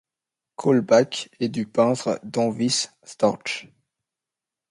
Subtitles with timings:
[0.55, 3.67] Kaulbach et du peintre Danvis Storch.